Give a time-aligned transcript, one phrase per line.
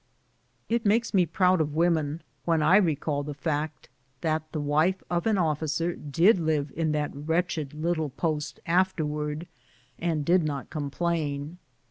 [0.67, 3.87] It makes me proud of women when I recall the fact
[4.21, 9.45] that the wife of an oflicer did live in that wretched little post afterwards,
[9.99, 11.59] and did not complain.